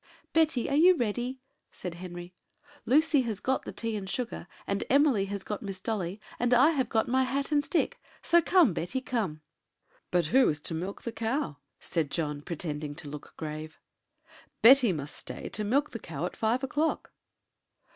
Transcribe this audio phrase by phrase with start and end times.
[0.33, 1.41] "Betty, are you ready?"
[1.71, 2.33] said Henry;
[2.87, 6.71] "Lucy has got the tea and sugar, and Emily has got Miss Dolly, and I
[6.71, 8.01] have got my hat and stick.
[8.23, 9.41] So come, Betty, come!"
[10.09, 13.77] "But who is to milk the cow?" said John, pretending to look grave;
[14.63, 17.11] "Betty must stay to milk the cow at five o'clock."